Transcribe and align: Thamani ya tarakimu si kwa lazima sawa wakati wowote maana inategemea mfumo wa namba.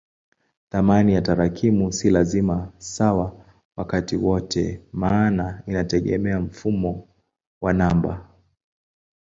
Thamani 0.69 1.13
ya 1.13 1.21
tarakimu 1.21 1.91
si 1.93 2.07
kwa 2.09 2.13
lazima 2.13 2.71
sawa 2.77 3.43
wakati 3.77 4.15
wowote 4.17 4.81
maana 4.93 5.61
inategemea 5.67 6.39
mfumo 6.39 7.07
wa 7.61 7.73
namba. 7.73 8.27